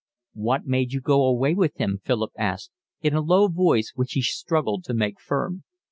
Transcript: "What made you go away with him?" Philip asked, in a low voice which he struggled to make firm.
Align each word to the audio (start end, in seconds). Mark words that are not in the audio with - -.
"What 0.33 0.65
made 0.65 0.93
you 0.93 0.99
go 0.99 1.23
away 1.25 1.53
with 1.53 1.75
him?" 1.75 1.99
Philip 2.03 2.31
asked, 2.35 2.71
in 3.01 3.13
a 3.13 3.21
low 3.21 3.47
voice 3.47 3.91
which 3.93 4.13
he 4.13 4.23
struggled 4.23 4.83
to 4.85 4.95
make 4.95 5.19
firm. 5.21 5.63